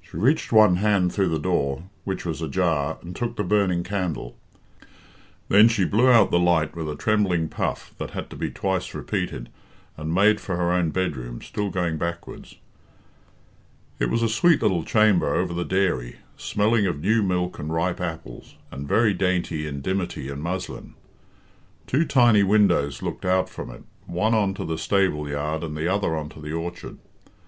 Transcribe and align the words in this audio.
She 0.00 0.16
reached 0.16 0.52
one 0.52 0.76
hand 0.76 1.12
through 1.12 1.30
the 1.30 1.38
door, 1.40 1.82
which 2.04 2.24
was 2.24 2.40
ajar, 2.40 2.96
and 3.02 3.16
took 3.16 3.34
the 3.34 3.42
burning 3.42 3.82
candle. 3.82 4.36
Then 5.48 5.66
she 5.66 5.84
blew 5.84 6.08
out 6.08 6.30
the 6.30 6.38
light 6.38 6.76
with 6.76 6.88
a 6.88 6.94
trembling 6.94 7.48
puff, 7.48 7.92
that 7.98 8.10
had 8.10 8.30
to 8.30 8.36
be 8.36 8.52
twice 8.52 8.94
repeated, 8.94 9.48
and 9.96 10.14
made 10.14 10.40
for 10.40 10.54
her 10.54 10.70
own 10.70 10.90
bedroom, 10.90 11.42
still 11.42 11.70
going 11.70 11.98
backwards. 11.98 12.54
It 13.98 14.10
was 14.10 14.22
a 14.22 14.28
sweet 14.28 14.62
little 14.62 14.84
chamber 14.84 15.34
over 15.34 15.52
the 15.52 15.64
dairy, 15.64 16.18
smelling 16.36 16.86
of 16.86 17.00
new 17.00 17.20
milk 17.24 17.58
and 17.58 17.72
ripe 17.72 18.00
apples, 18.00 18.54
and 18.70 18.86
very 18.86 19.12
dainty 19.12 19.66
in 19.66 19.80
dimity 19.80 20.28
and 20.28 20.40
muslin. 20.40 20.94
Two 21.88 22.04
tiny 22.04 22.44
windows 22.44 23.02
looked 23.02 23.24
out 23.24 23.48
from 23.48 23.70
it, 23.72 23.82
one 24.06 24.34
on 24.34 24.54
to 24.54 24.64
the 24.64 24.78
stable 24.78 25.28
yard 25.28 25.64
and 25.64 25.76
the 25.76 25.88
other 25.88 26.14
on 26.14 26.28
to 26.28 26.40
the 26.40 26.52
orchard. 26.52 26.98